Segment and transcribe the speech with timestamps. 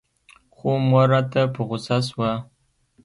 [0.55, 2.31] خو مور راته په غوسه سوه.